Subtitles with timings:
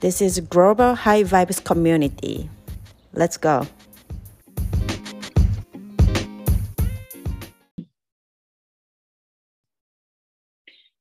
[0.00, 2.48] This is Global High Vibes Community.
[3.12, 3.66] Let's go!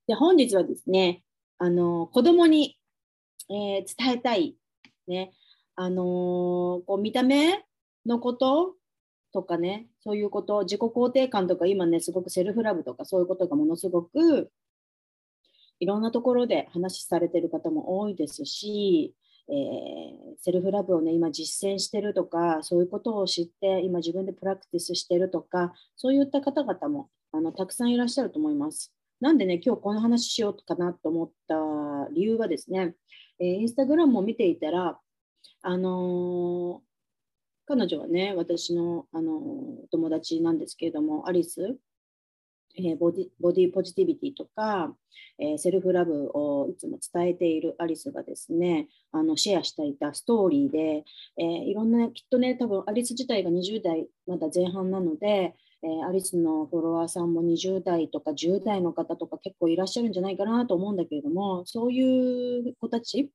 [0.08, 1.22] で本日はですね、
[1.60, 2.80] あの子供に、
[3.52, 4.56] えー、伝えたい、
[5.08, 5.32] ね、
[5.76, 7.64] あのー、こう見た目
[8.08, 8.74] のこと
[9.32, 14.50] とかね、そういうこと、自己肯定感とか、今ね、すごくセルフラブとか、そういうことがものすごく、
[15.80, 19.16] いろんなところで話されてる方も多いですし、
[19.50, 28.94] えー、セルフラブをね、今実践してるとか、そういうことを知って、今自分でプラクティスしてるとか、そういった方々もあのたくさんいらっしゃると思います。
[29.22, 31.56] なんでね、今日この話しようかなと思った
[32.14, 32.96] 理由はですね、
[33.40, 35.00] えー、インスタグラムを見ていたら、
[35.62, 36.82] あの
[37.66, 39.42] 彼女はね、私のあの
[39.92, 41.78] 友達なんですけれども、アリス、
[42.80, 44.96] え、ボディボディポジティビティとか、
[45.40, 51.04] えー、セルフラブをいつも伝えているアリスがですね、あのシェアしていたストーリーで、
[51.38, 63.32] えー、いろんな、きっとね、多分アリス自体が20代まだ前半なので、えー、アリスのフォロワーさんも20代とか10代の方とか結構いらっしゃるんじゃないかなと思うんだけれども、そういう子たち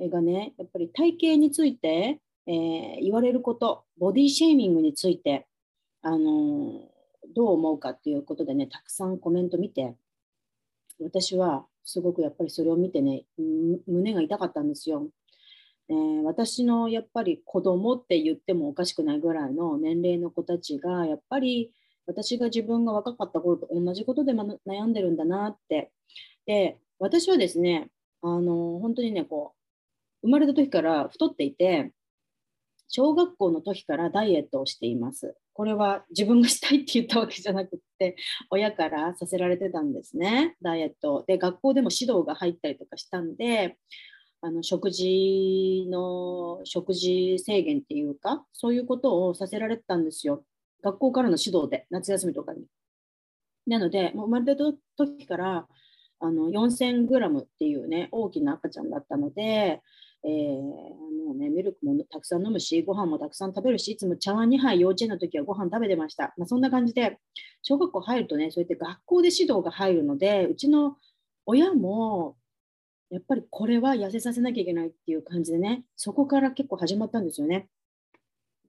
[0.00, 5.46] がね、やっぱり体型について、え、言われること、ボディシェーミングについて、
[6.02, 6.91] あの、
[7.34, 9.96] どう思うかっていうことでね、たくさんコメント見て、
[11.00, 13.24] 私はすごくやっぱりそれを見てね、
[13.86, 15.08] 胸が痛かったんですよ。
[15.88, 21.72] えー、私のやっぱり子供って言ってもおかしくないぐらいの年齢の子たちが、やっぱり
[22.06, 25.92] 私が自分が若かった頃と同じことで悩んでるんだなって。
[26.46, 27.90] で、私はですね、
[28.22, 29.54] あの本当にね、こ
[30.22, 31.92] う、生まれた時から太っていて、
[32.88, 35.34] 小学校の時からダイエットをしています。
[35.54, 38.16] これは自分がしたいって言ったわけじゃなくって、
[38.50, 41.24] 親からさせられてたんですね、ダイエット。
[41.26, 43.76] で、学校でも指導が入ったりとかしたんで、
[44.40, 50.44] あの食事の食事制限っていうか、そういうことをさせられてたんですよ。
[50.82, 52.64] 学校からの指導で、夏休みとかに。
[53.66, 54.64] なので、もう生まれた
[54.96, 55.68] 時から
[56.18, 59.80] あの4000グラムっていうね、大きな赤ちゃんだったので、
[60.24, 66.34] えー、もうね、ミルクもたくさん飲むし、ご飯もたくさん食べるし、いつも茶碗2杯、幼稚園の時はご飯食べてました。
[66.36, 67.18] まあ、そんな感じで、
[67.62, 70.96] 小学校入るとね、そうやって学校で指導が入るので、うちの
[71.46, 72.36] 親も、
[73.10, 77.68] やっぱりこれは痩せさせなきゃいけないっていう感じでね、そこから結構始まったんですよね。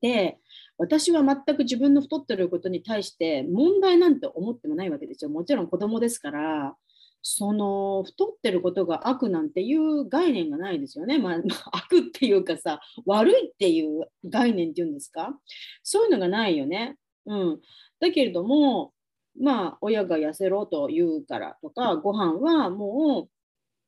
[0.01, 0.37] で、
[0.77, 5.31] 私は全く自分の太ってることに対して問題なんて思ってもないわけですよ。
[5.31, 6.75] もちろん子供ですから、
[7.23, 11.17] その太ってることが悪なんていう概念がないですよね。
[11.17, 11.35] まあ、
[11.71, 15.39] 悪っていうかさ、悪いっていう概念っていうんですか？
[15.81, 16.97] そういうのがないよね。
[17.25, 17.61] うん。
[18.01, 18.93] だけれども、
[19.39, 23.29] まあ、親が痩せろと言うからとか、ご飯はも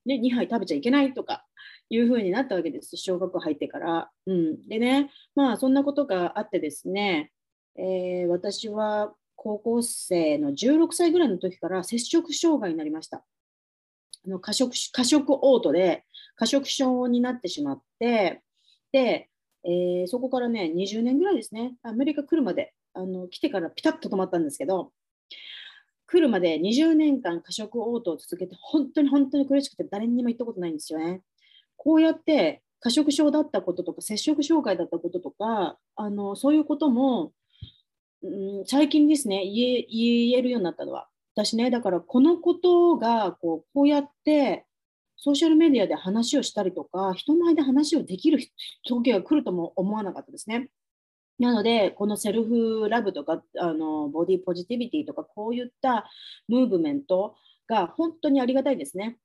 [0.05, 1.45] う、ね、2杯食べちゃいけないとか
[1.89, 2.95] いうふうになったわけです。
[2.95, 4.11] 小学校入ってから。
[4.27, 4.67] うん。
[4.67, 7.31] でね、まあ、そんなことがあってですね、
[7.75, 13.23] えー、私は高校生の16歳ぐらいの時から摂食障害になりました。
[14.25, 16.03] あの過食過食嘔吐で
[16.35, 18.41] 過食症になってしまって、
[18.91, 19.29] で、
[19.63, 24.91] えー、そこからね、20年ぐらいですね、アメリカ来るまで、あの来てからピタッと止まったんですけど、
[26.07, 31.21] 来るまで20年間過食嘔吐を続けて、本当に本当に苦しくて誰にも言ったことないんですよね。
[31.77, 37.31] こうやって過食症だったこととか、摂食障害だったこととか、あのそういうことも
[38.25, 44.65] うん、最近ですね言え、言えるようになったのは、私ね、だからこのことがこうこうやって
[45.17, 48.39] ソーシャルメディアで話をしたりとか、人前で話をできる
[48.87, 50.69] 時が来るとも思わなかったですね。
[51.39, 56.09] なので、このセルフラブとかあのボディポジティビティとか、こういった
[56.47, 57.35] ムーブメント
[57.67, 59.17] が本当にありがたいですね。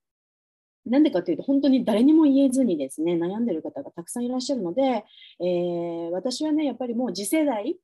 [0.87, 5.05] なんでかというと、本当に誰にも言えずにですね、悩んでる方がたくさんいらっしゃるので、
[5.41, 7.76] えー、私はね、やっぱりもう次世代、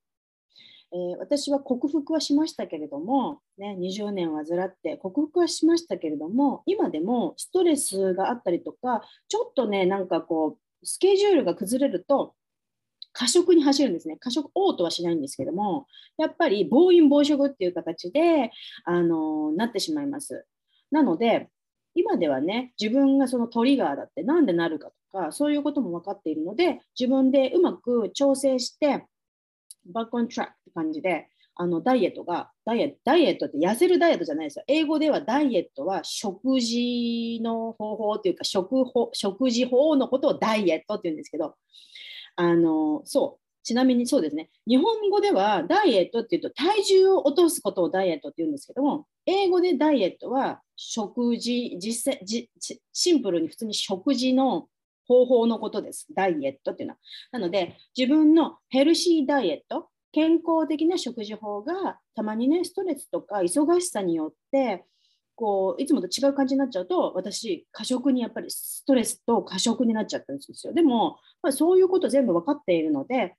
[0.96, 12.34] えー、私は克服はしましたけれども、ね、20年患って克服はしましたけれども今でもストレスがあったりとかちょっとねなんかこうスケジュールが崩れると
[13.12, 14.18] 過食に走るんですね。
[14.18, 15.86] 過食、嘔吐はしないんですけども、
[16.18, 18.50] やっぱり暴飲暴食っていう形で、
[18.84, 20.44] あのなってしまいます。
[20.90, 21.48] なので、
[21.94, 29.06] 今ではね、自分がそのトリガーだってなんでなるかとか、そういうことも分かっているので、自分でうまく調整して、
[29.92, 31.28] バックオントラックって感じで、
[31.58, 34.64] あのダイエットがダイエット、ダイエットって痩せるダイエットじゃないですよ。
[34.68, 41.54] 英語ではダイエットは食事の方法というか食法食事法のことをダイエットって言うんですけど、
[42.36, 52.20] あのそう、ちなみにそうですね、日本語ではダイエットっていうと体重を落とすことをダイエットって言うんですけども、英語でダイエットは食事、実際
[52.92, 54.68] シンプルに普通に食事の
[55.06, 56.06] 方法のことです。
[56.14, 56.98] ダイエットっていうのは。
[57.32, 64.86] なので、自分のヘルシーダイエット、健康的な食事法がたまにねストレスとか忙しさによって
[65.34, 73.34] こういつもと違う感じになっちゃうと私過食にやっぱりストレスと過食になっちゃったんですよでも、ま、そういうこと全部分かっているので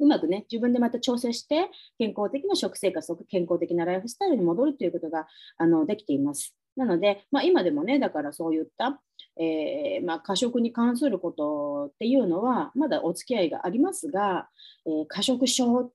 [0.00, 6.56] うまくね自分でまた調整して健康的な食生活とか健康的なライフスタイルに戻るということがあのできています。
[6.76, 9.00] なので、まあ、今でもね、だからそういった、
[9.38, 14.48] えー、まあ、過食に関することっていうのは、まだお付き合いがありますが、
[14.86, 15.92] えー、過食症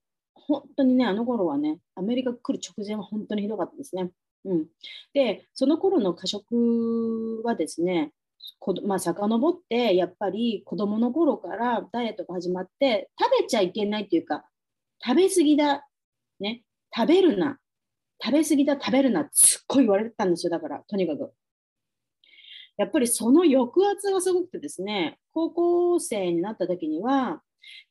[0.48, 4.12] 本当にね、あの頃はね、アメリカ来る直前は本当にひどかったですね。
[4.46, 4.66] うん、
[5.14, 8.12] で、その頃の過食はですね、
[8.60, 14.46] こまあ、遡って、やっぱり子供の頃からダイエットが始まって、食べちゃいけないっていうか、
[15.04, 15.88] 食べ過ぎだ、
[16.40, 16.64] ね、
[16.96, 17.58] 食べるな、
[18.24, 21.34] 食べ過ぎだ、食べるなすっごい言われてたんですよ、だから、とにかく。
[22.78, 27.42] やっぱりその抑圧がすごくてですね、高校生になった時には、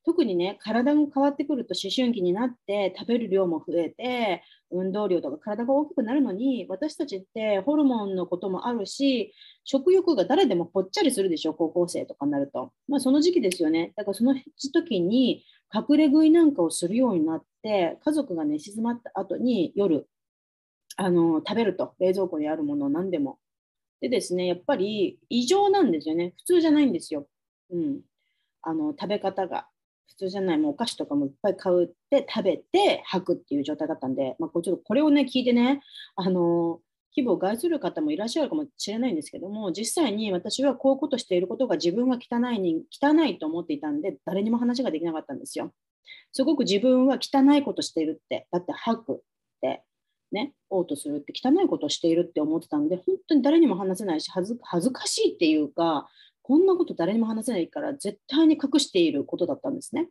[0.05, 9.33] 特にね、体が変わってくると思春期になって食べる量も増えて、運動量とか体が大きくなるのに、私たちってホルモンのこともあるし、
[9.65, 12.73] 食欲が誰でもぽっちゃりするでしょ、高校生とかになると。
[12.89, 13.93] まあ、その時期ですよね。
[13.97, 14.35] だからその
[14.73, 20.07] 時に隠れ食いなんかをするようになって、家族がね、静まった後に夜、
[20.97, 23.39] あの食べると、冷蔵庫にあるものを何でも。
[24.01, 26.35] でですね、やっぱり異常なんですよね。
[26.39, 27.27] 普通じゃないんですよ。
[27.71, 28.01] うん。
[28.63, 29.67] あの食べ方が
[30.09, 35.83] 普通じゃないもうお菓子とかもいっぱい買うって食べて吐くっていう状態だったんで、まあ、これちょっとこれをね聞いてね
[36.17, 36.81] あの
[37.17, 45.73] 規模を害する方もいらっしゃるかもしれないんですけども実際に私はこういうことしていることが自分が汚いに汚いと思っていたんで誰にも話ができなかったんですよ。
[46.33, 49.17] すごく自分は汚いことしているってだって吐くっ
[49.61, 49.85] て
[50.33, 56.09] ね嘔吐するって汚いことをしているって思ってたんで本当に誰にも話せないし恥ず恥ずかしいっていうか
[56.43, 60.09] こんなこと誰にも話せないから絶対に隠していることだったんですね。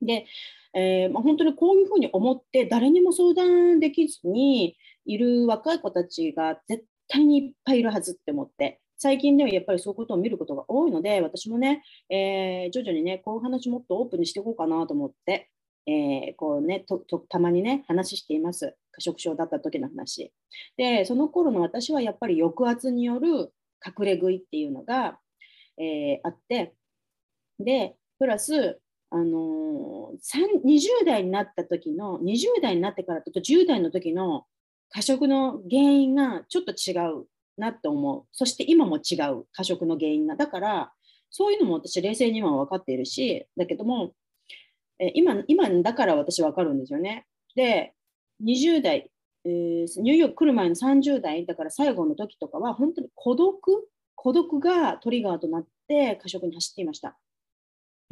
[0.00, 0.26] で、
[0.74, 15.50] えー、まあ、本当にこういうふうに思って誰にも相談できずにいる若い子たちが絶対にいっぱいいるはずって思って最近ではやっぱりそういうことを見ることが多いので私もね、えー、徐々にねこういう話もっとオープンにしていこうかなと思って、
[15.86, 16.84] えー、こうね
[17.28, 18.76] たまにね話しています。
[18.92, 20.32] 過食症だった時の話。
[20.76, 23.52] でその頃の私はやっぱり抑圧による
[23.84, 25.18] 隠れ食いっていうのが
[25.78, 26.74] えー、あって。
[27.58, 28.80] でプラス
[29.10, 34.46] あのー、20代になった時の20代になってからと10代の時の
[34.90, 37.26] 過食の原因がちょっと違う
[37.58, 38.24] なって思う。
[38.32, 40.92] そして今も違う過食の原因がだから
[41.30, 44.12] そういうのも私冷静には分かっているしだけども、
[45.02, 47.26] え、今今だから私分かるんですよね
[47.56, 47.92] で
[48.44, 49.10] 20代、
[49.44, 53.88] えー、ニューヨーク来る前の30代だから最後の時とかは本当に孤独
[54.22, 57.18] 孤独がトリガーとなって過食に走っていました。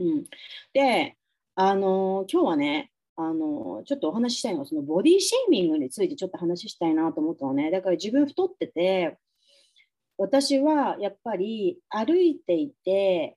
[0.00, 0.24] うん、
[0.72, 1.16] で、
[1.54, 7.70] あの今日はね、あのちょっとお話ししたいのはそのボディシェーミングについてちょっと話したいなと思ったのね。
[7.70, 9.18] だから自分太ってて、
[10.18, 13.36] 私はやっぱり歩いていて、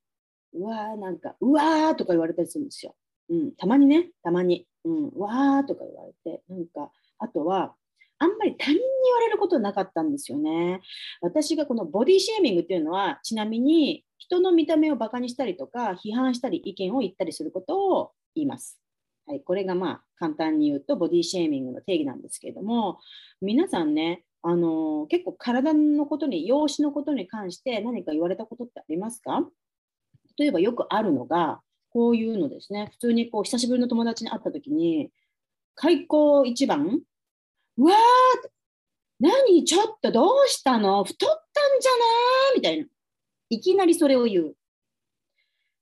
[0.53, 2.95] うわーなんか、うわーとか言われたりするんですよ。
[3.33, 4.67] うん、たまにね、たまに。
[4.85, 7.73] うん、わーとか言われて、なんか、あとは、
[8.19, 10.81] あんまり他人に言われることなかったんですよね。
[11.21, 18.79] 私がこのボディシェーミングっていうのは、ちなみに人の見た目をバカにしたりとか、批判したり意見を言ったりすることを言います。
[19.25, 22.99] はい、これがまあ簡単に言うとボディシェーミングの定義なんですけれども、
[23.41, 29.47] 皆さんね、あの結構体のことに、容姿のことに関して何か言われたことってありますか？
[30.37, 31.61] 例えばよくあるのが、
[31.93, 35.11] こういうのですね、普通にこう久しぶりの友達に会った時に、
[35.75, 36.99] 開口一番
[37.77, 38.49] うわー
[39.19, 41.03] 何ちょっとどうしたの？
[41.03, 41.97] 太ったんじゃな
[42.53, 42.55] い？
[42.57, 42.87] みたいな。
[43.49, 44.55] いきなりそれを言う。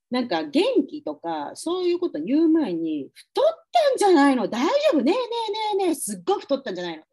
[0.09, 4.47] なんか元気とかそういうこと言う前に太ったんじゃないの？
[4.49, 5.01] 大丈夫？
[5.01, 5.21] ねえね
[5.75, 7.03] えねえねえすっごい太ったんじゃないの？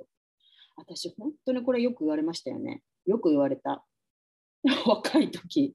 [0.76, 2.83] 私本当にこれよく言われましたよね。
[3.07, 3.85] よく言われた。
[4.87, 5.73] 若い時。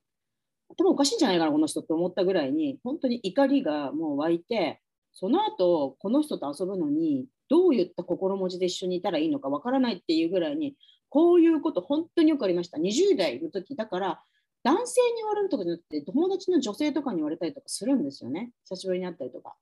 [0.76, 4.82] 頭おかしいんじゃないかなこの人って思ったぐらいに本当に怒りがもう湧いて
[5.14, 10.76] その後この人と遊ぶのにどういった心持ちで一緒にいたらいいのかわからないっていうぐらいに
[11.10, 12.80] こういうこと本当によくありました。
[12.80, 14.22] 20代の時だから
[14.64, 18.52] 男性に言われるとかじゃなくて友達の女性とかに言われたりとかするんですよね。
[18.64, 19.56] 久しぶりに会ったりとか。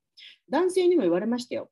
[0.50, 1.70] 男性にも言われましたよ。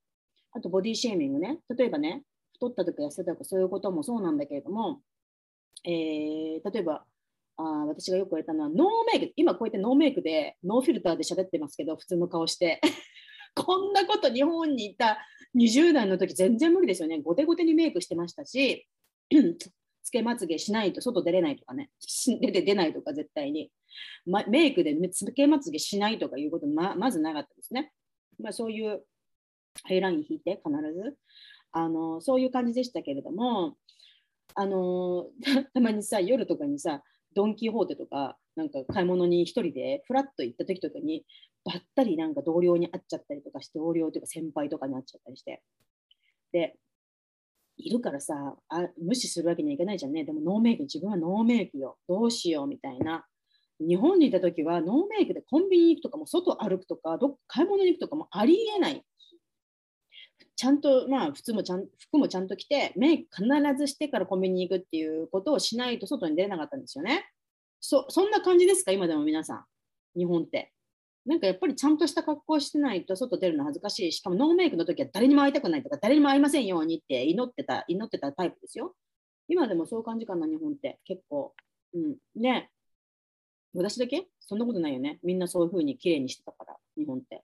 [0.52, 1.60] あとボディシェーミングね。
[1.70, 5.00] 例えばね太ったとか痩せたとかそういうこともそうなんだけれども、
[5.86, 7.06] えー、例えば
[7.62, 12.80] あ私がよく言われたのはノーメイク今こうやってノーメイクでノーフィルターで喋ってますけど普通の顔して
[13.54, 15.20] こんなこと日本にいた
[15.58, 17.20] 20代の時全然無理ですよね。
[17.20, 18.88] ゴテゴテにメイクしてましたし、
[20.04, 21.90] つけまつげしないと外出れないとかね、
[22.42, 23.72] 出て出ないとか絶対に。
[24.26, 27.92] ま、メイクでつけまつげしないとかいうことままずなかったですね。
[28.38, 29.04] まあ、そういう
[29.84, 31.18] ハイライン引いて必ず
[31.72, 33.78] あのそういう感じでしたけれども
[34.56, 35.30] あの
[35.74, 37.04] たまにさ夜とかにさ
[37.36, 41.26] ドン・キホーテとかなんか買い物に1人でフラッと行った時とかに
[41.64, 45.62] ばったりなんか同僚に会っちゃったりとかして同僚というか先輩とかに会っちゃったりして。
[46.52, 46.76] で
[47.82, 48.34] いるからさ
[48.68, 50.26] あ無視するわけにはいかないじゃんね。
[50.26, 51.98] でもノーメイク自分はノーメイクよ。
[52.10, 53.26] どうしようみたいな。
[53.80, 59.02] 日本にいた時はノーメイクでコンビニに行くとかも外歩くとかどっか買い物に行くとかもありえない。
[60.60, 63.48] ちゃんとまあ普通もちゃん服もちゃんと着てメイク必
[63.78, 67.30] ずしてからコンビニに行くっていうことをしないと外に出れなかったんですよね
[67.80, 68.92] そそんな感じですか？
[68.92, 70.74] 今でも皆さん日本って
[71.26, 74.12] なんかやっぱりちゃんとした格好してないと外出るの恥ずかしい。
[74.12, 78.96] しかもノーメイクの時は誰にも会いたくないとか、誰にも会いませんようにって祈ってた、祈ってたタイプですよ。
[79.48, 81.54] 今でもそういう感じかな、日本って結構。
[81.94, 82.16] うん。
[82.36, 82.70] ね
[83.76, 84.28] 私だけ？
[84.40, 85.20] そんなことないよね。
[85.22, 87.44] みんなそういう風に綺麗にしてたから、日本って。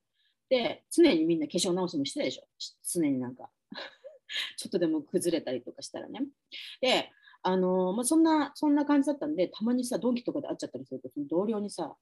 [0.56, 2.48] で、常にみんな化粧直しもしてたでしょ？
[2.90, 3.50] 常になんか
[4.58, 6.22] ちょっとでも崩れたりとかしたらね。
[6.80, 7.12] で、
[7.44, 11.98] あのー、まあ、そんな、そんな感じだったんで、たまにさ、ドンキとかで会っちゃったりすると、その同僚にさ、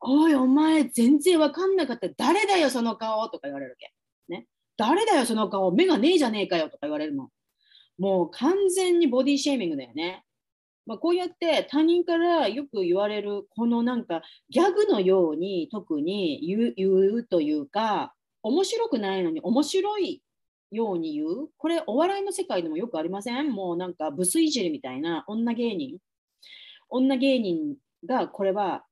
[0.00, 2.08] おい、お前、全然わかんなかった。
[2.08, 3.92] 誰だよ、その顔とか言われるわけ。
[4.28, 4.48] ね。
[4.76, 5.70] 誰だよ、その顔。
[5.72, 7.30] 目がねえじゃねえかよとか言われるの。
[7.96, 10.24] もう完全にボディシェーミングだよね。
[10.86, 20.22] まあ、こうやって他人からよく言われる、このなんかギャグのように特に言う言うというか、面白くないのに面白い
[20.70, 21.48] ように言う？
[21.56, 23.50] これ、お笑いの世界でもよくありません？
[23.50, 25.98] もうなんかブスいじりみたいな女芸人。
[26.90, 27.76] 女芸人
[28.06, 28.84] がこれは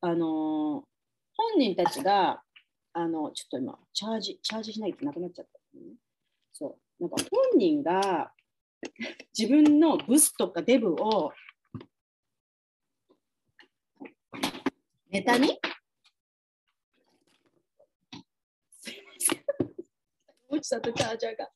[0.00, 0.84] あの
[1.36, 2.42] 本人たちが
[2.92, 5.58] あのちょっと今チャージチャージしないとなくなっちゃった、
[6.52, 7.16] そうなんか
[7.50, 8.30] 本人が
[9.36, 11.32] 自分のブスとかデブを
[15.10, 15.58] ネタに？
[20.52, 21.48] 落ちたとチャージャーが。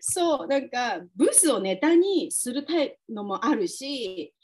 [0.00, 4.34] そう、なんかブスをネタにするタイプのもあるし、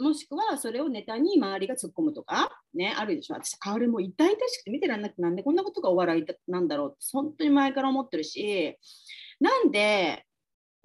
[0.00, 3.34] もしくはそれをネタに周りが突っ込むとか、ね、あるでしょ。
[3.34, 8.76] 私、あれも痛々しくて見てらんなくて、なんでこんなことがお笑いなんだろうって、本当に前から思ってるし、
[9.40, 10.26] なんで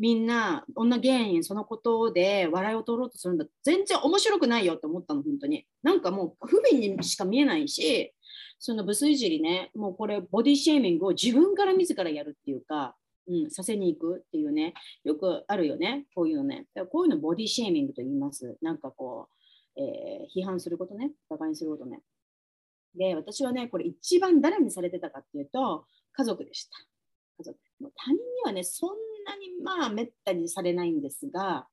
[0.04, 8.14] みんな女芸人そのことで笑いを取ろうとするんだ全然面白くないよって思ったの本当になんかもう不憫にしか見えないし
[8.60, 12.96] そのブスいじりねもうこれボディシェーミングを自分から自らやるっていうか
[13.26, 14.74] うん、させに行くっていうね、
[15.06, 16.66] よくあるよね、こういうのね。
[16.92, 18.58] こういうのボディシェーミングと言います。
[18.62, 19.30] なんかこ
[19.78, 22.02] う、えー、批判することね、馬鹿にすることね。
[22.98, 26.72] で、私はね、これ一番誰にされてたかっていうと、家族でした。
[27.38, 27.58] 家族。
[27.80, 28.90] もう他人にはね、そん
[29.26, 31.68] なにまあめったにされないんですが、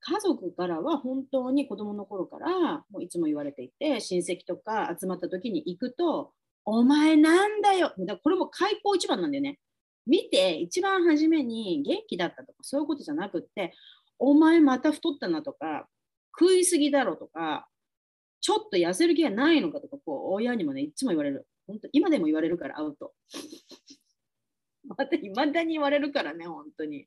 [0.00, 6.32] 家族からは本当に子供の頃からもういつも言われていて、親戚とか集まった時に行くと、
[6.64, 7.92] お前なんだよ。
[7.98, 9.58] だこれも開口一番なんだよね。
[10.08, 13.74] 見て一番初めに元気だったとかそういうことじゃなくって
[14.18, 15.86] お前また太ったなとか
[16.38, 17.68] 食いすぎだろとか
[18.40, 23.12] ちょっと痩せる気がないのかとかこう親にもねいつも言われる本当今でも言われるから会うと
[24.96, 27.06] またいまだに言われるからね本当に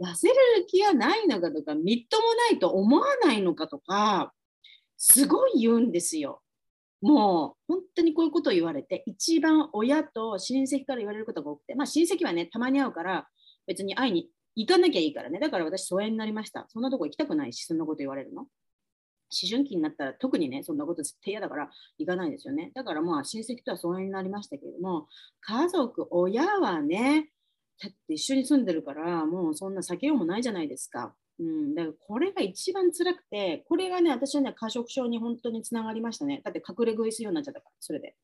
[0.00, 0.34] 痩せる
[0.66, 4.32] 気がないのかとかみっともないと思わないのかとか
[4.96, 6.42] すごい言うんですよ
[7.02, 13.28] もう本当にこういうことを言われて、一番親と親戚から言われることが多くて、まあ親戚はね、たまに会うから、
[13.66, 15.38] 別に会いに行かなきゃいいからね。
[15.38, 16.66] だから私、疎遠になりました。
[16.68, 18.46] そんなとこ行きたくないし、そんなこと言われるの。
[19.30, 22.72] 思春期になったら特にね、そんなこと絶対嫌だから行かないですよね。
[22.74, 25.08] だからまあ親戚とは疎遠になりましたけれども、
[25.40, 27.30] 家族、親はね、
[27.82, 31.14] だって一緒に住んでるから、もうそんな避けようもないじゃないですか。
[31.38, 36.40] うん、だからこれが一番辛くて、これがね、私はね、過食症に本当につながりましたね。
[36.44, 38.16] だって隠れ食いするようになっちゃったから、それで。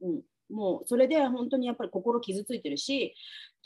[0.00, 3.14] うん、もうそれで本当にやっぱり心傷ついてるし、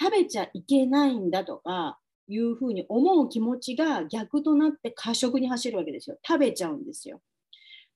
[0.00, 6.18] 食べちゃいけないんだとかいうふうに思う気持ちが逆となって過食に走るわけですよ。
[6.26, 7.20] 食べちゃうんですよ。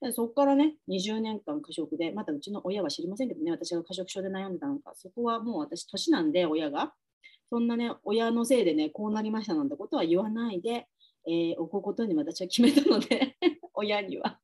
[0.00, 6.92] でそこからね、20年間過食で、またうちの親は知りませんけどね、私が過食症で悩んでたのか、そこはもう私、年なんで、親が。
[7.48, 10.88] そんなね、親のせいでね、こうなりましたなんてことは言わないで、
[11.26, 13.36] えー、置くことに私は決めたので
[13.74, 14.40] 親には。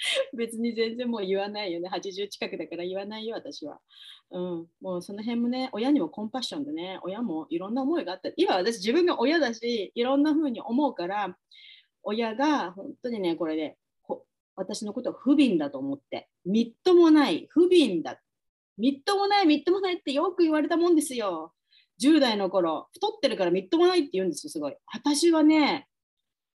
[0.36, 1.88] 別に全然もう言わないよね。
[1.88, 3.80] 80近くだから言わないよ、私は。
[4.30, 8.30] うん、もうその辺もね、親にもコンパッションでね、親もいろんな思いがあった。
[8.36, 11.36] 今私自分が親だし、いろんな風に思うから、
[12.02, 13.76] 親が本当にね、これで、
[14.56, 18.20] 私のことを不憫だと思って、みっともない、不憫だ。
[18.76, 21.52] みっともない、みっともないってよく言われたもんですよ。
[22.02, 24.76] 10代の頃、太ってるからみっともないって言うんですよ、すごい。
[24.86, 25.88] 私はね、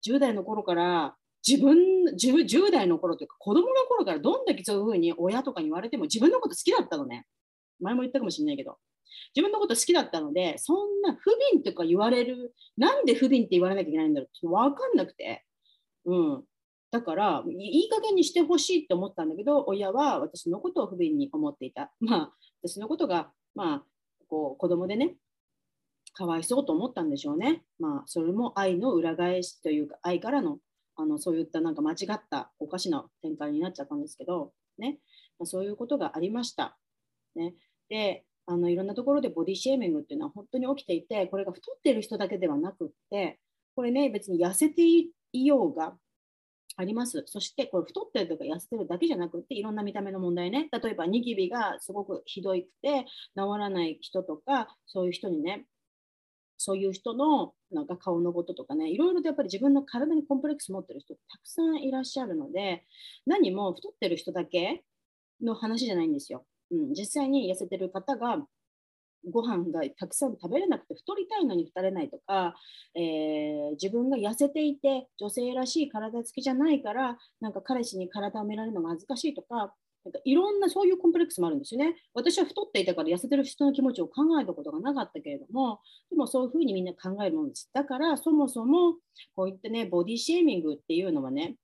[0.07, 1.77] 10代の頃から自分
[2.15, 7.27] 10, 10代の頃というか子供の頃からどんだけそういうふうに親とかに言われても自分のこと好きだったのね。
[7.81, 8.79] 前も言ったかもしれないけど。
[9.35, 15.45] 自分のこと好きだったので、そんな不憫とか言われる、なんで不憫って言われなきゃいけないんだろうって分かんなくて。
[16.05, 16.45] うん。
[16.91, 21.91] だから、いい加減にしてほしいって思ったんだけど、親は私のことを不憫に思っていた。
[22.01, 22.33] まあ、
[22.63, 23.85] 私のことが、まあ、
[24.29, 25.17] こう子供でね、
[26.15, 27.65] かわいそうと思ったんでしょうね。
[27.79, 30.59] まあ、それも愛の裏返しというか、愛からの
[30.97, 34.99] あのそういったなんか間違ったおかしな展開になっちゃったんですけど、ね、
[35.39, 36.77] まあ、そういうことがありました。
[37.35, 37.55] ね、
[37.89, 43.39] であのいろんなところでボディシェーミングっていうのは本当に起きていてこれが太ってる人だけではなくって
[43.75, 45.13] これね別に痩せてい
[45.47, 45.95] ようが
[46.77, 47.23] あります。
[47.27, 53.07] そしてこれ太ってるとか痩せてるだけじゃなくっていろんな見た目の問題ね例えばニキビがすごくひどくて
[53.37, 55.67] 治らない人とかそういう人にね
[56.62, 62.85] そういう人のなんか顔のこととかね、いろいろとやっぱり自分の体にコンプレックス持ってる人たくさんいらっしゃるので、
[63.26, 64.85] 何も太ってる人だけ
[65.42, 66.45] の話じゃないんですよ。
[66.71, 68.47] うん、実際に痩せてる方が
[69.31, 72.54] ご飯がたくさん食べれなくて太りたいのに太れないとか、
[72.95, 81.97] えー、自分が痩せていて女性らしい体つきじゃないからなんか彼氏に体を見られるのが恥ずかしいとかなんかいろんなそういうコンプレックスもあるんですよね。
[82.12, 85.80] 私は太っていたから痩せてる人の気持ちを考えたことがなかったけれども、
[86.11, 87.71] でもそういうふうにみんな考えるものです。
[87.73, 88.97] だからそもそも
[89.37, 91.56] こういったね、ボディシェーミングっていうのはね、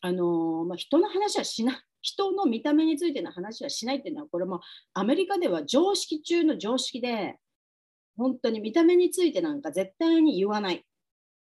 [0.00, 1.76] あのー、まあ、人の話はしない。
[2.00, 4.60] 人の見た目についての話はしないっていうのは、これも
[4.94, 7.38] アメリカでは常識中の常識で、
[8.16, 10.80] 本当に見た目についてなんか絶対に言わないっ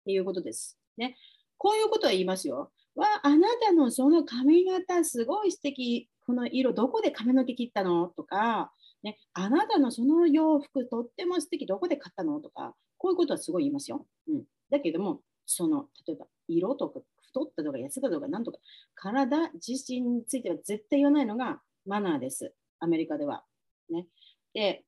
[0.04, 0.78] ていうことです。
[0.96, 1.16] ね、
[1.58, 2.72] こういうことは言いますよ。
[2.96, 6.08] わあなたのその髪型すごい素敵。
[6.26, 8.08] この色どこで髪の毛切ったの？
[8.08, 8.72] とか、
[9.04, 11.66] ね、あなたのその洋服とっても素敵。
[11.66, 12.40] どこで買ったの？
[12.40, 14.06] とかこういうことはすごい言いますよ。
[14.28, 18.58] うん、だけどもその例えば色とか太ったとか痩せたとかなんとか
[18.94, 22.52] 体自身については絶対言わないのがマナーです。
[22.80, 23.44] アメリカでは。
[23.88, 24.06] ね、
[24.52, 24.82] で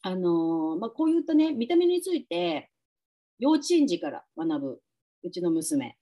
[0.00, 2.70] あのー、まあ、こういったね見た目について
[3.38, 4.80] 幼稚園児から学ぶ
[5.22, 5.96] うちの娘、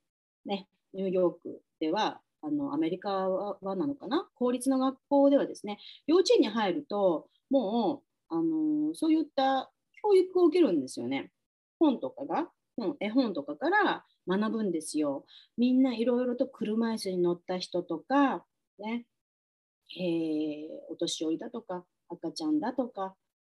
[0.45, 4.29] ね、ニューヨークではあのアメリカはなのかな？
[4.35, 9.71] 公立の学校ではですね幼稚園に入るともうあのそういった
[10.03, 11.31] 教育を受けるんですよね。
[11.79, 15.25] 本とかが、うん、絵本とかから学ぶんですよ。
[15.57, 18.45] みんないろいろと車椅子に乗った人とか、
[18.79, 19.05] ね
[19.97, 23.15] えー、お年寄りだとか赤ちゃんだとか、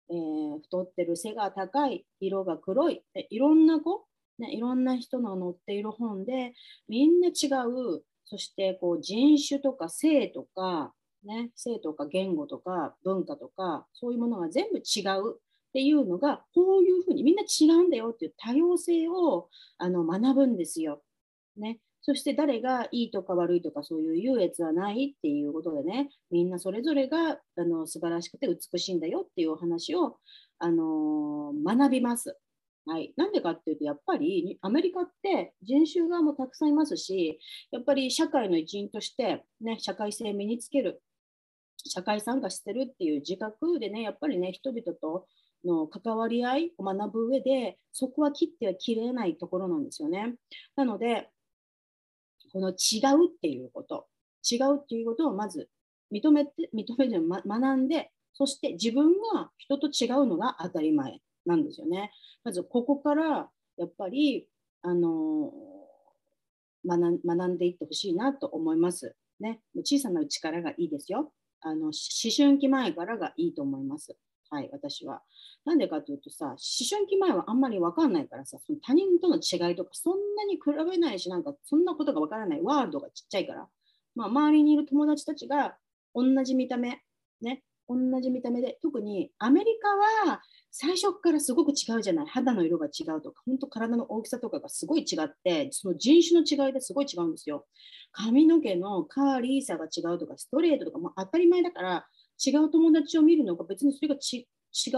[0.10, 4.06] えー、太ってる背が高い色が黒いいろんな子
[4.39, 6.54] ね、いろんな人の載っている本で
[6.88, 21.02] みんな違うそしてこう人種とか性とか、ね、性とか言語とか文化とかそういうものが全部違うっていうのがこういうふうにみんな違うんだよっていう多様性をあの学ぶんですよ。
[21.56, 30.17] ね、そして誰がいいとか悪いとかそういう優越はないっていうことでねみんなそれぞれがあの素晴らしくて美しいんだよっていうお話を、
[30.60, 32.38] あの学びます。
[32.88, 37.38] はい、なんでかっていうと、やっぱりアメリカって人種側もたくさんいますし、
[37.69, 41.02] やっぱり社会の一員として、ね、社会性を身につける、
[41.86, 45.28] 社会参加してるっていう自覚でね、やっぱりね、人々と
[45.65, 50.36] の関わり合いを学ぶ上で、そこは切っては切れないところなんですよね。
[50.78, 51.30] なので、
[52.54, 54.08] この違うっていうこと、
[54.50, 55.69] 違うっていうことをまず
[56.10, 61.19] 認めて、認めて、ま、学んで、そして自分が人と違うのが当たり前。
[61.47, 62.12] なんですよね。
[62.43, 64.47] まずここからやっぱり
[64.83, 65.51] あの
[66.86, 69.15] 学んでいってほしいなと思います。
[69.39, 71.31] ね、小さなうちからがいいですよ。
[71.62, 71.91] あの思
[72.36, 74.15] 春期前からがいいと思います。
[74.49, 75.21] はい、私は。
[75.65, 76.57] なんでかというとさ、思
[76.89, 83.67] 春期前はあんまり分かんないからさ、その他人との違いとかそんなに比べないし、なんかそんなことが分からないワールドがちっちゃいから、
[84.15, 85.75] まあ、周りにいる友達たちが
[86.15, 87.01] 同じ見た目、
[87.41, 89.89] ね、同じ見た目で、特にアメリカ
[90.30, 92.26] は最初からすごく違うじゃない。
[92.28, 97.65] 肌の色が違うとか、本当体の大きさとかがすごい違って、その人種の違いですごい違うんですよ。
[98.12, 102.08] 髪の毛のカーリーさが違うとか、ストレートとかも当たり前だから、
[102.45, 104.45] 違う友達を見るのが別にそれが違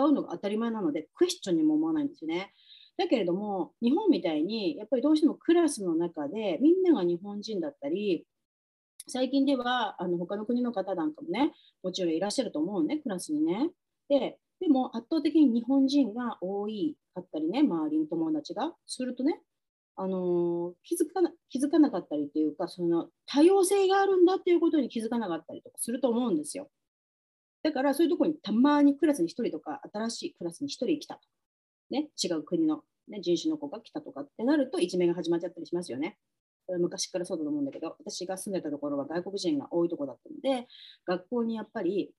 [0.10, 2.54] うのが当たり前なので、クエスチョンにも思わないんですよね。
[2.98, 8.26] だけれども、日本みたいに、やっぱりどうしてもクラスの中で、みんなが日本人だったり、
[9.10, 11.52] 最近ではあの他の国の方なんかもね、
[11.84, 13.70] もちろんいらっしゃると思うね、クラスにね。
[14.08, 18.74] で、でも圧倒的に日本人が多いかったりね、周りの友達が。
[18.86, 19.42] するとね、
[19.96, 26.70] あの、気づかな気づかなかったりっていうか、その多様性があるんだっていうことに気づかなかったりとかすると思うんですよ。
[27.64, 31.28] だからそういうところにたまにクラスに1人とか、新しいクラスに1人来たとか、
[31.90, 36.18] ね、違う国の、ね、人種の子が来たとかってなると、いじめが始まっちゃったりしますよね。
[36.80, 40.68] 昔からそうだと思うんだけど、私が住んでたところは外国人が多いところだったので、
[41.06, 42.14] 学校にやっぱり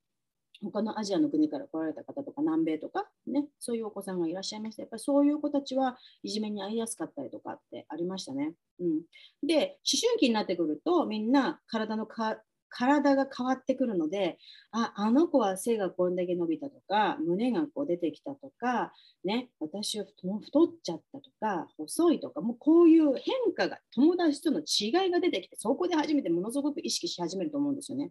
[0.63, 8.53] 他のアジアの国から来られた方とか南米とか、ね、そういうお子さんがいらっしゃいました、やっぱりそういう子たちはいじめに遭いやすかったりとかってありましたね。
[8.81, 9.03] うん、
[9.47, 12.39] で、思春期になってくると、みんな体のか
[12.71, 14.39] 体が変わってくるので、
[14.73, 18.93] あ、あの子は背がこんだけ伸びたとか、胸がこう出てきたとか、
[19.25, 28.11] ね、私は太っちゃったとか、細いとか、もうこういう変化が、友達との違いが出てきて、そこで初めてものすごく意識し始めると思うんですよね。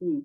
[0.00, 0.22] うん。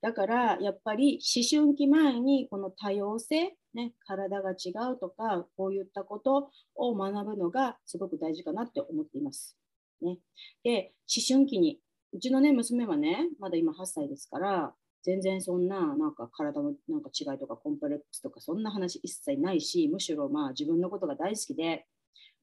[0.00, 9.56] だからやっぱり思春期前にこの多様性、ね、体が違うとかこういったことを学ぶのがすごく大事かなって思っています。
[10.00, 10.18] ね、
[10.62, 11.80] で思春期に
[12.12, 21.86] うちの、ね、娘はねまだ今8歳ですから全然そんななんか体のなんか違いとかコンプレックスとかそんな話一切ないしむしろまあ自分のことが大好きで、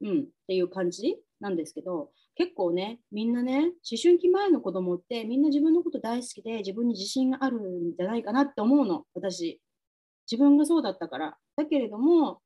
[0.01, 9.62] うん、っていう感じなんですけど結構ね、みんなね、思春期前の子供ってみんな自分のこと大好きで自分に自信があるんじゃないかなって思うの、私。
[10.30, 11.38] 自分がそうだったから。
[11.56, 12.41] だけれども、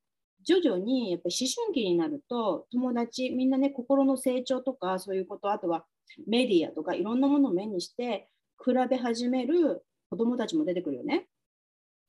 [0.46, 5.84] 徐々にやっぱり思春期になると友達みんなね心の成長とかそういうことあとは
[6.28, 8.30] メディアとかいろんなものを目にして
[8.64, 11.28] 比べ始める子供たちも出てくるよね。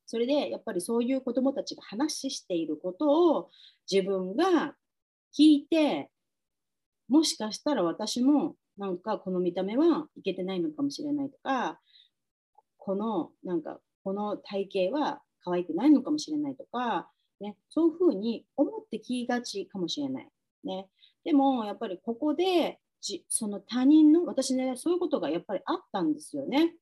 [0.07, 3.51] それでやっぱりそういう子供たちが話していることを
[3.91, 4.75] 自分が
[5.39, 6.11] 聞いて
[7.09, 11.79] もしかしたら私もなんかこの見た目はいけてないのかもしれないとか
[12.79, 17.09] このなんかこの体型は可愛くないのかもしれないとか、
[17.41, 20.29] ね、そういうふうに思って聞きがちかもしれない。
[20.65, 20.89] ね、
[21.25, 26.75] でもやっぱりここでじその他人の私ねそういうことがやっぱりあったんですよね。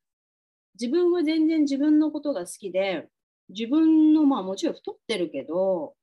[0.81, 3.09] 自分は全然自分のことが好きで
[3.49, 5.95] 自分のまあもちろん太ってるけど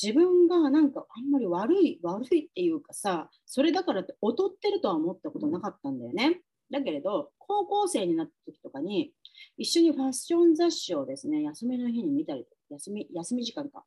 [0.00, 6.40] 自分がなんかあんまり悪い悪いっていうかさそれだからって劣ってるとは思ったことなかったんだよね。
[6.70, 9.12] だけれど高校生になった時とかに
[9.58, 13.84] 一緒にファッション雑誌をですね休みの日に見たり休み休み時間か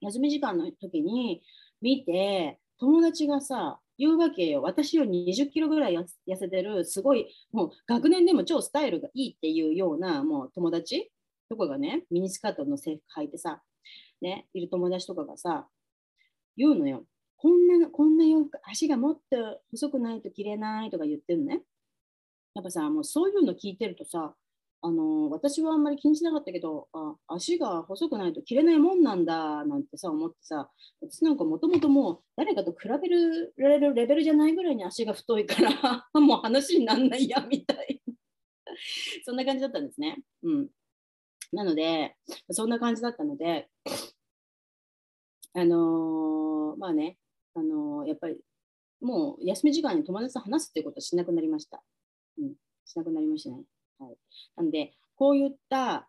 [0.00, 1.42] 休み時間の時に
[1.82, 6.06] 見て友達がさ言うわけよ私より20キロぐらい痩
[6.36, 11.10] せてるすごいもう学年でも超スタイルがいいっていうようなもう友達？
[11.50, 13.62] とかがねミニスカートの制服履いてさ
[14.20, 15.66] ね、いる友達とかがさ、
[16.56, 17.04] 言うのよ。
[17.36, 21.62] こんな、こんな洋服、足がもっと細くないと着れないとか言ってるのね。
[22.54, 24.34] やっぱさ、もうそういうの聞いてるとさ、
[24.80, 38.00] あの私はあんまり気にしなかったけどあ足が細くないと着れないもんなんだなんてさ思ってさ私なんかもともともう誰かと比べるレベルじゃないぐらいに足が太いから もう話になんないやみたい
[39.24, 40.22] そんな感じだったんですね。
[40.42, 40.68] うん、
[41.52, 42.16] なので、
[42.50, 43.68] そんな感じだったので、
[45.54, 47.18] あのー、まあね、
[47.54, 48.38] あのー、やっぱり
[49.00, 51.82] もう休み時間に友達と話すっていうことはしなくなりました。
[52.38, 53.64] うん、しなくなりましたね。
[53.98, 54.16] はい、
[54.56, 56.08] なんで、こういった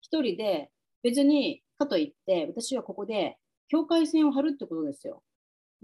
[0.00, 0.70] 一人で
[1.02, 5.22] 別にかといって、私はここで境界線を張るってことですよ。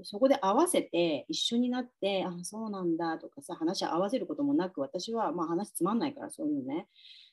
[0.03, 6.88] そこで合わせて一緒になって、あ、そうなんだとかさ、話合わせることもなく、私はまあ話つまんないから、そういうのね。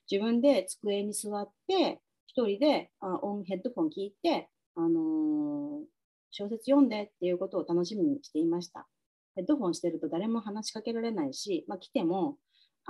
[0.10, 5.84] 自分で机に座って、一人であオンヘッドフォン聞いて、あのー、
[6.30, 8.88] 小説読んでっていうことを楽しみにしていました。
[9.36, 12.38] ヘッドフォンしてると誰も話しかけられないし、まあ、来ても、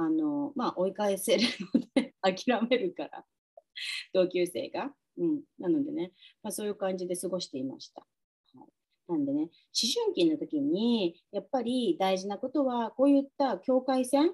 [0.05, 3.25] あの、まあ、追い返せるので諦めるから、
[4.13, 4.93] 同級生が。
[5.17, 8.01] うん、なのでね、まあ、そういう感じで過ごしていました。
[8.01, 9.49] はい、なんでね、思
[10.03, 14.33] 春期の時にやっぱり大事なことは、こういった境界線、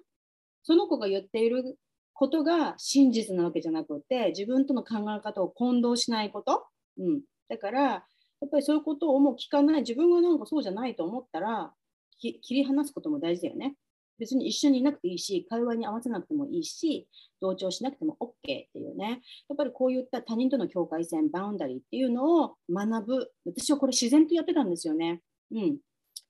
[0.62, 1.80] その子が言っている
[2.17, 6.65] ことが真実なわけじゃなくて自分との考え方を混同しないこと、
[6.97, 8.03] うん、だからや
[8.45, 11.73] っぱりそういうことをもう聞かない自分がなんかそうじゃないと思ったら
[12.19, 13.75] 切り離すことも大事だよね。
[14.19, 17.08] 別に一緒にいなくていいし、会話に合わせなくてもいいし、
[17.39, 23.32] 同調しなくても OK っていうね、やっぱりこういった他人との境界線、バウンダリーっていうのを学ぶ。
[23.45, 25.21] 私はこれ自然とやってたんですよね。
[25.51, 25.77] うん。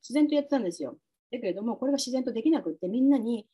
[0.02, 0.98] 自然とやってたんですよ。
[1.32, 3.48] だけれども、これが自然とできなくって、みんなに、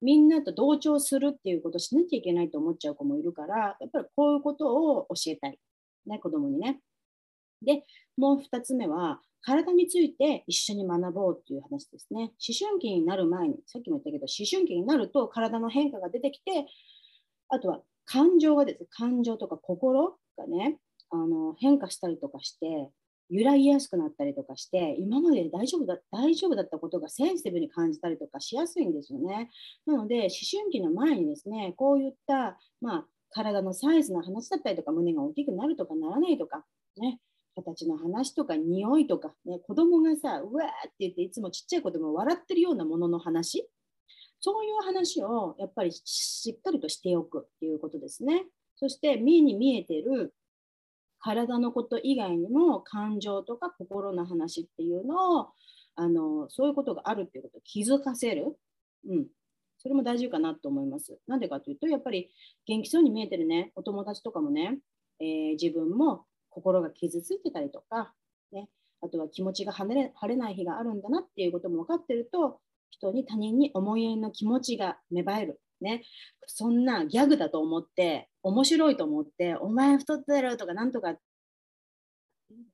[0.00, 5.58] みんなと同調するっていうことをしなきゃいけないと思っちゃう子もいるから、やっぱりこういうことを教えたい。
[6.06, 6.80] ね、子供にね。
[7.62, 7.84] で、
[8.16, 12.20] もう2つ目は、体について一緒に学ぼうっていう話ですね。
[12.20, 16.66] 思春期になる前に、さっきも言ったけど、思春期になると体の変化が出てきて、
[17.48, 20.78] あとは感情がですね、感情とか心がね、
[21.10, 22.90] あの変化したりとかして、
[23.32, 29.50] 揺らぎやすくなったりとかして、今まで大丈夫だ大丈夫だったことがセンシティブに感じたりとかしやすいんですよね。
[29.86, 36.64] なので、思春期の前にですね、こういった、まあ、体のサイズの話だったりとか、胸が大きくなるとかならないとか、
[36.98, 37.20] ね、
[37.54, 43.68] 形の話とか匂いとか、ね、子供がさ、うわーって言っていつもちっちゃい子供笑ってるようなものの話、
[44.40, 48.44] そういう話をやっぱりしっかりとしておくっていうことですね。
[48.76, 50.34] そして目に見えてる
[51.20, 55.48] 体のこと以外にも感情とか心の話っていうのを
[55.94, 58.56] あのそういうことがあるっていうことを気づかせる、
[59.08, 59.26] うん、
[59.78, 61.18] それも大事かなと思います。
[61.28, 62.30] なんでかというとやっぱり
[62.66, 63.70] 元気そうに見えてるね。
[63.76, 64.78] お友達とかもね、
[65.20, 68.12] えー、自分も心が傷ついてたりとか、
[68.52, 68.68] ね、
[69.00, 72.60] あとは気持ちが晴れ晴れない日があるんだなっていうことも分かってると、
[72.90, 75.60] 人に他人に思いやりの気持ちが芽生える。
[75.80, 76.04] ね、
[76.46, 82.64] そんなギャグだと思って、面白いと思って、お前太ってるとかなんとか、そういう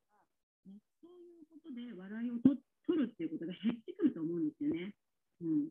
[1.48, 4.94] ことで笑いをと取るっていうことが減ってくると思うんですよね。
[5.40, 5.68] うん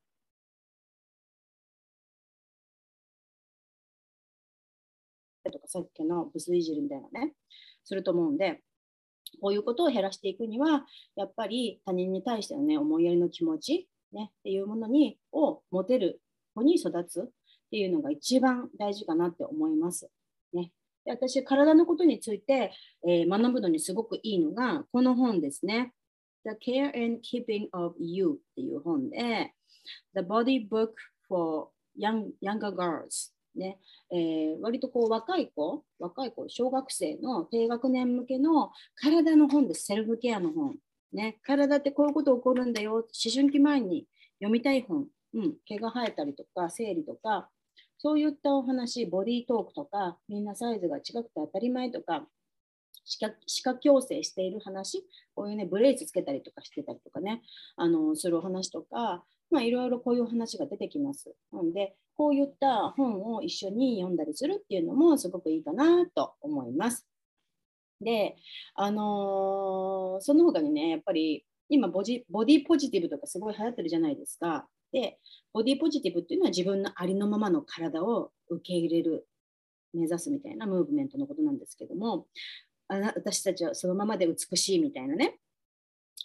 [5.52, 7.34] とかさっきのブスいじりみたいなね、
[7.88, 8.62] すると思うんで、
[9.42, 16.22] こういうことを減らしていくには、やっぱり他人に対してのね、思いやりの気持ち、ね、っていうものにを持てる
[16.54, 17.24] 子に育つっ
[17.72, 20.10] ていうのが一番大事かなって思います。
[20.54, 20.72] ね、
[21.06, 22.74] で私、体のことについて、
[23.08, 25.94] えー、学ぶのにすごくいいのが、この本ですね。
[26.44, 29.54] The Care and Keeping of You っていう本で、
[30.14, 30.92] The Body Book
[31.28, 33.80] for Young, Younger Girls ね、
[34.12, 40.76] えー、割とこう若い子、若い子、小学生の低学年向けの体の本です、セルフケアの本。
[41.14, 44.06] ね、体ってこういうこと起こるんだよ、思春期前に
[44.40, 47.50] 読みたい本、うん、毛が生えたりとか、生理とか、
[47.98, 52.28] そういったお話、ボディートークとか、みんなサイズが違くて当たり前とか、
[53.06, 53.30] 歯
[53.64, 57.42] 科矯正している話、こういうね、ブレースつけたりとかしてたりとかね、
[57.78, 61.34] あのするお話とか、まあ、いろいろこういう話が出てきます。
[61.52, 67.08] なので、こういった本を一緒に読んだりするっていうのもすごくいいかなと思います。
[68.02, 68.36] で、
[68.76, 74.68] あのー、その他にね、やっぱり今ボジ、ボディポジティブとかすごい流行ってるじゃないですか。
[74.92, 75.20] で、
[75.54, 79.28] ボディポジティブっていうのは自分のありのままの体を受け入れる、
[79.94, 82.28] 目指すみたいなムーブメントのことなんですけども、
[82.88, 85.40] あ私たちはそのままで美しいみたいなね、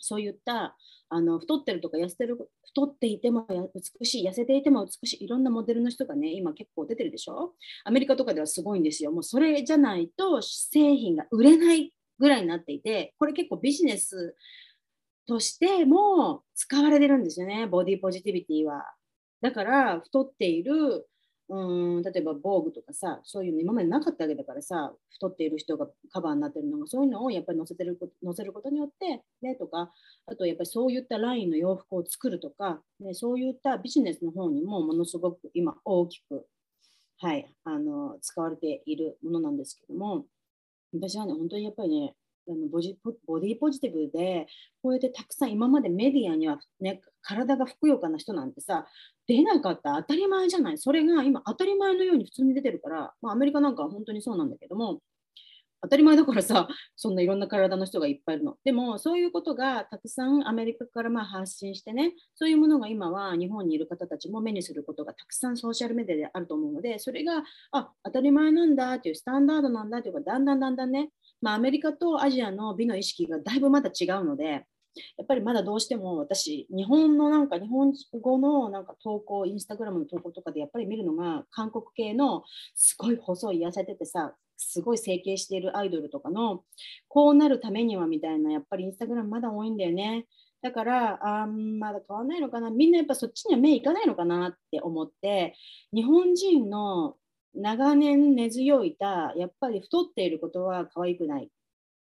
[0.05, 0.77] そういった
[1.09, 2.37] あの太ってるとか痩せてる
[2.67, 3.47] 太っていても
[4.01, 7.53] 美しい痩せていても美しいいろんなモデルの人がね今結構出てるでしょ？
[7.85, 9.13] アメリカとかではすごいんですよ。
[9.13, 14.35] もうそれじゃないと製品が売れないぐらいになっていてこれ結構ビジネス
[15.29, 17.67] としても使われてるんですよね。
[17.67, 18.83] ボディポジティビティは。
[19.41, 21.07] だから太っている
[21.49, 29.93] うん例えば防具とかさそういうの今までなかったわけだからさ太っている人がカバーになってるのがそういうのをやっぱり載せてる載せることによってねとか
[30.27, 36.47] あとやっぱりそういったラインの洋服を作るとか、ね、そういったビジネスの方にもものすごく今大きく、
[37.19, 40.25] はい、あの使われているものなんですけども
[40.95, 42.15] 私はね本当にやっぱりね
[42.49, 44.47] あのボジボディポジティブで
[44.83, 48.87] こうやってたくさん今までメディアには、ね、体がふくよかな人なんてさ
[49.37, 50.79] 出なかった当たり前じゃない。
[50.79, 55.01] それが今当たり前のように普通に出てるから、まあ、アメリカなんかは本当にそうなんだけども
[55.83, 58.57] 当たり前だからさそんないろんな体の人がいっぱいいるの。
[58.65, 67.43] でもそういうことがたくさんアメリカからまあ発信してねそういうものが今は日本にいる方たちも目にすることがたくさんソーシャルメディアであると思うのでそれが
[67.73, 71.11] あ当たり前なんだっていうスタンダードなんだというかだんだんだんだんね
[71.43, 74.65] まあ、アメリカとアジアの美の意識がだいぶまだ違うので、
[75.17, 86.63] やっぱりまだどうしても私、日本のなんか日本語のなんか投稿、インスタグラムの投稿とかでやっぱり見るのが韓国系のすごい細い痩せててさ、すごい整形しているアイドルとかの
[87.09, 90.27] こうなるためにはみたいなやっぱりインスタグラムまだ多いんだよね。
[90.63, 92.71] だから、あんまだ変わんないのかな。
[92.71, 95.57] みんなやっぱそっちには目いかないのかなって思って、
[95.93, 97.17] 日本人の
[97.55, 101.51] 長年根強いた、やっぱり太っていることは可愛くない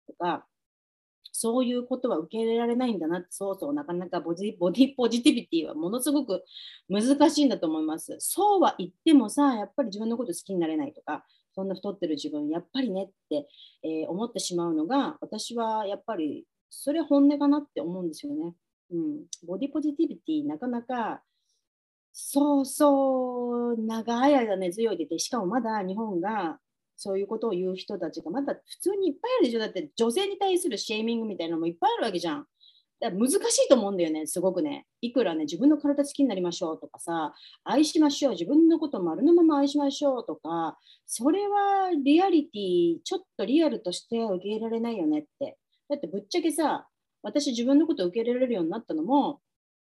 [0.07, 0.45] とか、
[1.39, 6.43] そういうことは受け入れられないんだなって、そうそう、なかなかボディボディポジティビティはものすごく
[6.89, 8.17] 難しいんだと思います。
[8.19, 11.23] そうは言ってもさ、やっぱり自分のこと好きになれないとか、
[11.55, 13.47] そんな太ってる自分、やっぱりねって、
[13.83, 18.53] えー、思ってしまうのが、私はやっぱりそれ本音かなって思うんですよね。
[18.91, 21.21] うん、ボディポジティビティ、なかなか
[22.11, 26.59] そうそう長い間根強いでて、しかもまだ日本が
[27.01, 29.59] そういうことを言う人たちがまだ普通にいっぱいあるでしょ。
[29.59, 32.45] だって女性に対するシェーミングみたいなのもいっぱいあるわけじゃん。
[32.99, 34.85] だ難しいと思うんだよね、すごくね。
[34.99, 37.33] いくらね、自分の体好きになりましょうとかさ、
[37.63, 45.57] 愛しましょう、自分のこと丸のまま愛しましょうとか、それはリアリティ、ちょっとリアルとして受け入れられないよねって。
[45.87, 46.87] だってぶっちゃけさ、
[47.21, 49.39] 私自分のことを受け入れられるようになったのも、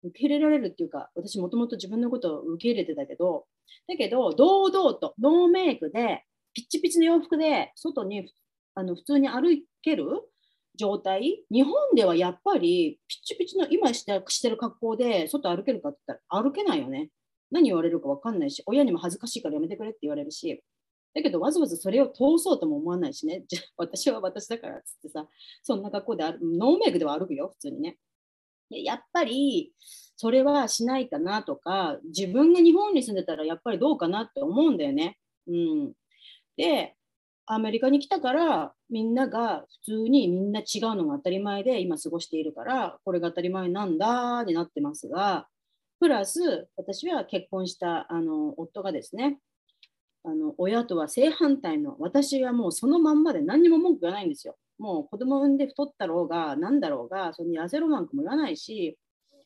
[0.04, 3.46] 受け入れられるっていうか、私もともと自分のことを受け入れてたけど、
[3.88, 6.24] だけど、堂々とノーメイクで、
[6.56, 8.32] ピッチピチの洋服で外に
[8.74, 10.06] あの普通に歩ける
[10.78, 11.44] 状態？
[11.52, 17.10] 日本ではやっぱりピッチピチの今してしてる格好で外歩けるかって言ったら歩けないよね。
[17.52, 20.64] 何言われるか分かんないし、親にも恥ずかしいからやめてくれって言われるし、
[21.14, 25.28] だけどわざわざそれを通そうとも思わないしね、 じゃ私は私だからっつってさ、
[25.64, 27.98] そんな格好であるノーメイクでは歩くよ、普通にね。
[28.70, 29.74] やっぱり
[30.18, 35.18] それはしないかなとか、自分が日本に住んでたらやっぱりどうかなって思うんだよね。
[35.48, 35.94] うん、
[36.58, 36.96] で、
[37.48, 45.48] アメリカに来たからみんなが普通にみんな違うのが当たり前で今過ごしているからこれが当たり前なんだになってますが
[46.00, 49.38] プラス私は結婚したあの夫がですね
[50.24, 54.58] あの親とは正反対の私はもうそのまんまで何にも文句言わないんですよ。
[54.80, 58.98] もう子供産んで太ったろうが何だろうがその痩せろなんかも言わないし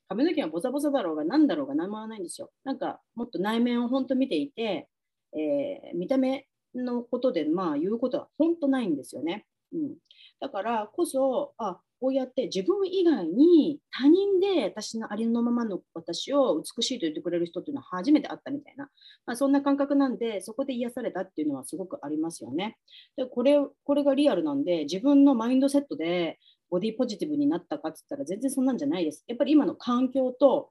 [0.08, 2.50] 髪の毛がボサボサだろうが何だろうが何も言わないんですよ。
[2.64, 4.88] なんかもっと内面を本当見ていて、
[5.34, 9.46] えー、見た目のことでまあ言うことは本当ないんですよね。
[9.74, 9.96] うん、
[10.40, 18.90] だからこそあこうやって自分以外に他人で私のありのままの私を美しいと言ってくれる人っていうのは初めて会ったみたいな、
[19.26, 22.78] まあ、そんな感覚なんでそこで癒されたっていうのはすごくありますよね。
[23.18, 29.26] でこれこれがリアルなんで自分のマインドセットでボディポジティブになったかって言ったら全然そんなんじゃないです。
[29.28, 30.70] やっぱり今の環境と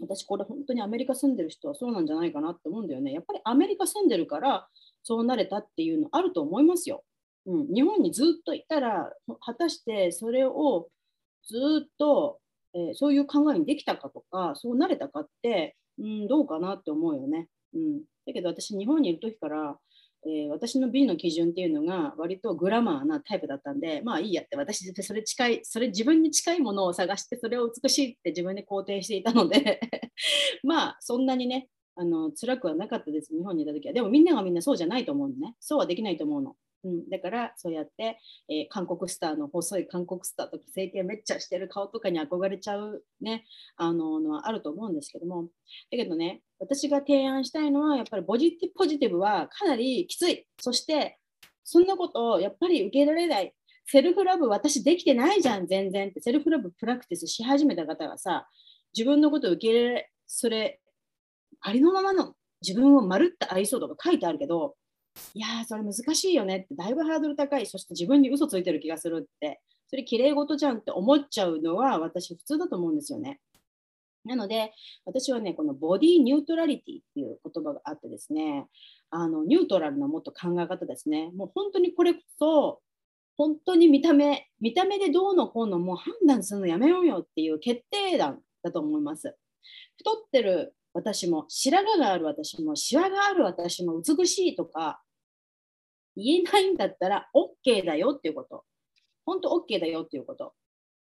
[0.00, 3.12] 私これ本当にアメリカ住んでる人はそうなんじゃないかなって思うんだよね。
[3.12, 4.68] やっぱりアメリカ住んでるから
[5.02, 7.04] そうなれたっていうのあると思いますよ。
[7.46, 10.88] うん、日本にずっといたら果たしてそれを
[11.46, 12.40] ずっと、
[12.74, 17.48] えー、そういう考えにできたかとかそうなれたかって、うん、どうかなって思うよね。
[17.74, 19.78] うん、だけど私日本にいる時から
[20.26, 29.80] えー、私の美の基準っていうのが割とグラマーなタイプだったんでまあいいやって私それ近いそれ自分に近いものを探してそれを美しいって自分で肯定していたので
[30.64, 33.34] まあそんなにねあの辛くはなかったです。
[33.34, 33.92] 日本にいた時は。
[33.92, 35.56] でもみんながみんなそうじゃないと思うのね。
[35.58, 36.54] そうはできないと思うの。
[36.84, 45.42] うん、だからそうやって、えー、韓国スターの細い韓国スターとか整形めっちゃしてる顔とかに憧れちゃうねあののはあると思うんですけども。
[45.42, 45.48] だ
[45.90, 50.46] けどね私が提案したいのはやっぱりポジティポジティブはかなりきつい。
[50.60, 51.18] そして
[51.64, 53.54] そんなことをやっぱり受け入れられない。
[53.90, 56.20] セルフラブ私できてないじゃん全然って。
[56.20, 58.46] セルフラブプラクティスし始めた方がさ
[58.96, 60.80] 自分のことを受け入れそれ
[61.60, 64.74] ありのままの自分をまるっと愛そうとか書いてあるけど
[65.34, 73.40] いやー、それ難しいよねって、だいぶハードル高い、そして自分に嘘ついてる気がするって、それ綺麗事じゃんって思っちゃうのは私普通だと思うんですよね。
[74.24, 74.72] なので、
[75.06, 78.66] 私はね、このボディニュートラリティっていう言葉があってですね、
[79.10, 81.30] あのニュートラルなもっと考え方ですね。
[81.34, 82.80] もう本当にこれこそ、
[83.36, 89.34] 本当に見た目、見た目でどうのこうのもう判断するのやめようよっていう決定弾だと思います。
[89.96, 95.00] 太ってる私も、白髪がある私も、シワがある私も美しいとか、
[96.16, 98.64] 言えないんだったら OK だよっていうこと。
[99.24, 100.54] 本当 OK だよっていうこと。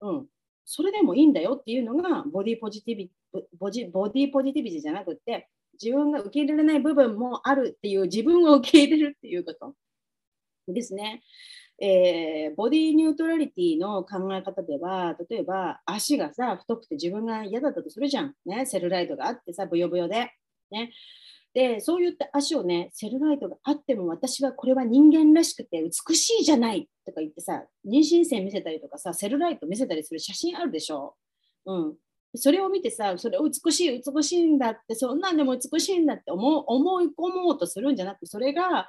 [0.01, 0.27] うん。
[0.65, 3.11] それでもいいんだよっていうのがボディポジティビ
[3.59, 5.47] ボジボディポジティビじゃなくて
[5.81, 9.75] 自分が受け入れられない部分もあるっていう自分を受け入れるっていうこと
[10.67, 11.21] ですね。
[11.79, 20.31] えー、ボディニュートラリティの考え方では例えば足がさ太くて自分が嫌だったとするじゃん、ね、セルライトがあってさブヨブヨで、
[20.71, 20.93] ね、
[21.53, 31.15] でそういった足をねセルライトがあっても私はこれは人間らしくて美しいじゃないとか言ってさ妊娠線見せたりとかさセルライト見せたりする写真あるでしょ、
[31.65, 31.93] うん、
[32.35, 38.87] それを見てさそれ美しい美しいんだってそんなんでも美しいんだって思思い込もうとするんじゃなくてそれが、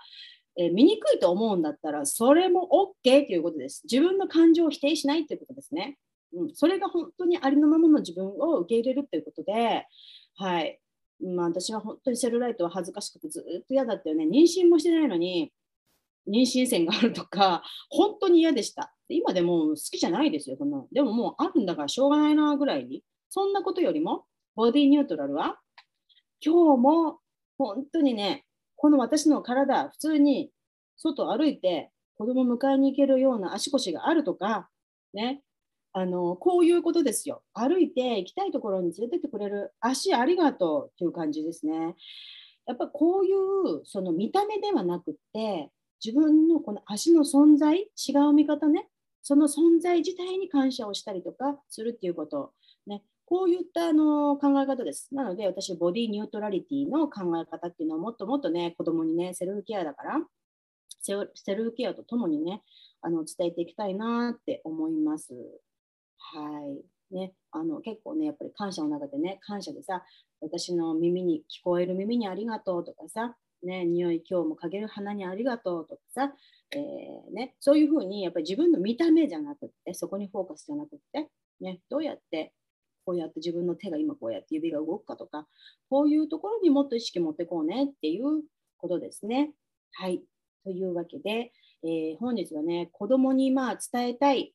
[0.58, 2.68] えー、醜いと思うんだったらそれも
[3.04, 5.98] OK ということです自分の感情を否定しないということですね、
[6.34, 9.86] うん、それが本当にありのままの自分を受け入れるということで
[10.38, 10.78] はい
[11.20, 14.24] まあ、私は本当にセルライトは恥ずかしくてずっと嫌だったよね。
[14.24, 15.52] 妊娠もしてないのに、
[16.28, 18.92] 妊娠線があるとか、本当に嫌でした。
[19.08, 23.02] 今でも好きじゃないですよ、そんなでももうあるんだからしょうがないなぐらいに。
[23.28, 25.58] そんなことよりも、ボディニュートラルは、
[26.44, 27.20] 今日も
[27.56, 28.44] 本当にね、
[28.76, 30.50] この私の体、普通に
[30.96, 34.68] 外歩いて子供迎えに行けるような足腰があるとか、
[35.12, 35.42] ね、
[35.92, 37.42] あのこういうことですよ。
[37.54, 41.94] 歩いて行きたいところに連れてってくれる足ありがとうっていう感じですね。
[42.66, 45.70] やっぱこういうその見た目ではなくて
[46.04, 48.88] 自分のこの足の存在違う見方ね
[49.22, 52.52] その存在自体に感謝をしたりとかするっていうこと、
[52.86, 55.08] ね、こういったあの考え方です。
[55.12, 60.20] なので私ボディニュートラリティの考え方っていうのはもっともっとね子供にねセルフケアだから
[61.00, 61.14] セ
[61.54, 62.62] ルフケアとともにね
[63.02, 65.34] あの伝えていきたいなって思います。
[66.18, 66.40] は
[67.12, 70.02] いね、あの結構ねやっぱり感謝の中でね感謝でさ
[70.40, 76.32] 私の耳に聞こえる耳にありがとうとかさ、ね、匂い今日もかける花にありがとうとかさ、
[76.72, 81.28] えー、ね、そういうふうにやっぱり自分の見た目じゃなくってそこにフォーカスじゃなくって、
[81.60, 82.52] ね、どうやって
[83.06, 85.46] こうやって自分の手が今こうやって指が動くかとか
[85.88, 88.42] こういうところにもっと意識持ってこうねっていう
[88.76, 89.52] ことですね。
[89.92, 90.20] はい
[90.64, 91.52] というわけで、
[91.84, 94.52] えー、本日はね子供にまあ伝えたい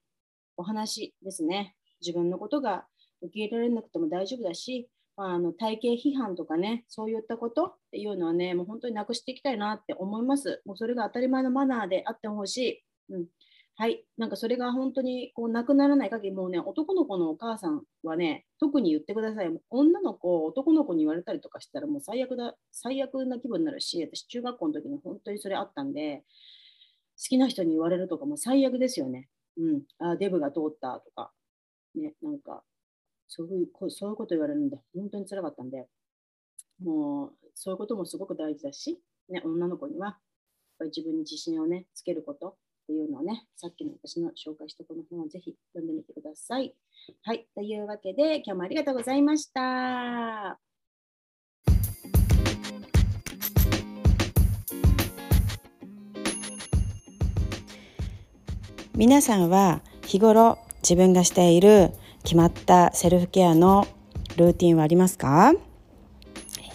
[0.58, 1.76] お話ですね。
[2.02, 2.86] 自分のことが
[3.22, 10.62] 受け入れられなくても大丈夫だし、まあ、あの体型批判とかね、そういったことっていうのはね、もう本当になくしていきたいなって思います。
[10.66, 12.58] もうそれが当たり前のマナーであってほし
[13.10, 13.14] い。
[13.14, 13.26] うん、
[13.76, 19.50] はい、なんかそれが本当にこうなくならない限り、もうね、男の子のお母さんはね、特に言ってください。
[19.70, 26.24] 女の子、男の子に言われたりとかしたら、もう最悪だ、最悪な気分になるし、私、中学校の時に本当にそれあったんで、
[27.18, 29.30] 好きな人に言われるとかも最悪ですよね。
[29.58, 31.32] うん、あデブが通ったとか、
[31.96, 32.64] ね、なんか
[33.28, 35.88] そういうそういうこと言われるんで、本当につらかったんで、
[36.84, 39.00] もうそういうこともすごく大事だし、
[39.30, 40.18] ね、女の子にはやっ
[40.80, 42.58] ぱり自分に自信をね、つけること。
[42.92, 46.76] っていうのをね、さっきの私の紹介したこの本をぜひ読んでみてください。
[47.24, 50.60] はい、というわけで、今日もありがとうございました。
[58.94, 61.92] 皆さんは日頃自分がしている
[62.24, 63.88] 決まったセルフケアの
[64.36, 65.54] ルーティンはありますか？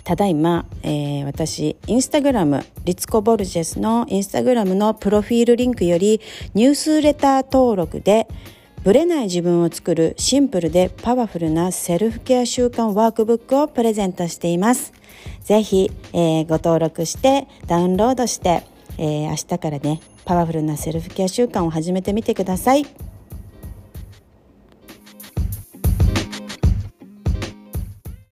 [0.07, 6.21] ただいま、えー、私、インスタグラム、リツコ・ボルジェスのインスタグラムのプロフィールリンクより
[6.55, 8.29] ニュースレター登録で
[8.85, 14.93] ブレない自分を作るシンプルでパワフルなセルフケア習慣ワークブックをプレゼントしています。
[15.43, 18.63] ぜひ、えー、ご登録してダウンロードして、
[18.99, 22.87] えー、明日からね、パワフルなセルフケア習慣を始めてみてください。